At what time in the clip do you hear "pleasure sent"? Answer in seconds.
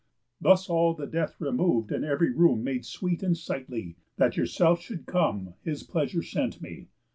5.83-6.59